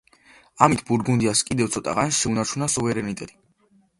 ამით 0.67 0.79
ბურგუნდიას 0.87 1.43
კიდევ 1.49 1.69
ცოტა 1.75 1.95
ხანს 1.99 2.21
შეუნარჩუნა 2.21 2.71
სუვერენიტეტი. 2.77 3.39